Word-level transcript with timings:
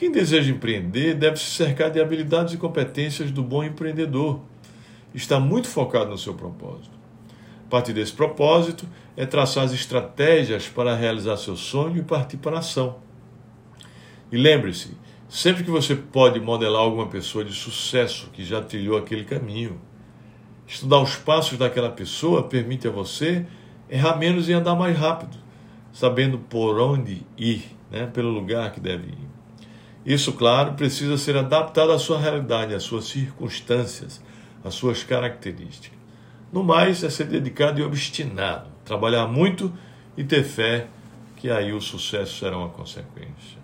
Quem 0.00 0.10
deseja 0.10 0.50
empreender 0.50 1.12
deve 1.12 1.36
se 1.36 1.44
cercar 1.44 1.90
de 1.90 2.00
habilidades 2.00 2.54
e 2.54 2.56
competências 2.56 3.30
do 3.30 3.42
bom 3.42 3.62
empreendedor. 3.62 4.40
Está 5.14 5.38
muito 5.38 5.68
focado 5.68 6.08
no 6.08 6.16
seu 6.16 6.32
propósito. 6.32 6.98
Parte 7.68 7.92
desse 7.92 8.14
propósito 8.14 8.88
é 9.14 9.26
traçar 9.26 9.62
as 9.62 9.74
estratégias 9.74 10.66
para 10.66 10.96
realizar 10.96 11.36
seu 11.36 11.54
sonho 11.54 11.98
e 11.98 12.02
partir 12.02 12.38
para 12.38 12.56
a 12.56 12.58
ação. 12.60 12.96
E 14.32 14.38
lembre-se, 14.38 14.96
sempre 15.28 15.64
que 15.64 15.70
você 15.70 15.94
pode 15.94 16.40
modelar 16.40 16.80
alguma 16.80 17.08
pessoa 17.08 17.44
de 17.44 17.52
sucesso 17.52 18.30
que 18.32 18.42
já 18.42 18.62
trilhou 18.62 18.96
aquele 18.96 19.24
caminho, 19.24 19.78
estudar 20.66 21.02
os 21.02 21.14
passos 21.16 21.58
daquela 21.58 21.90
pessoa 21.90 22.44
permite 22.44 22.88
a 22.88 22.90
você 22.90 23.44
errar 23.90 24.16
menos 24.16 24.48
e 24.48 24.54
andar 24.54 24.74
mais 24.74 24.96
rápido, 24.96 25.36
sabendo 25.92 26.38
por 26.38 26.80
onde 26.80 27.20
ir, 27.36 27.76
né, 27.90 28.06
pelo 28.06 28.30
lugar 28.30 28.72
que 28.72 28.80
deve 28.80 29.08
ir. 29.08 29.29
Isso, 30.04 30.32
claro, 30.32 30.72
precisa 30.72 31.18
ser 31.18 31.36
adaptado 31.36 31.92
à 31.92 31.98
sua 31.98 32.18
realidade, 32.18 32.74
às 32.74 32.82
suas 32.82 33.04
circunstâncias, 33.04 34.22
às 34.64 34.74
suas 34.74 35.04
características. 35.04 35.98
No 36.52 36.64
mais, 36.64 37.04
é 37.04 37.10
ser 37.10 37.26
dedicado 37.26 37.80
e 37.80 37.84
obstinado, 37.84 38.68
trabalhar 38.84 39.26
muito 39.26 39.72
e 40.16 40.24
ter 40.24 40.42
fé 40.42 40.88
que 41.36 41.50
aí 41.50 41.72
o 41.72 41.80
sucesso 41.80 42.38
será 42.38 42.56
uma 42.58 42.68
consequência. 42.68 43.59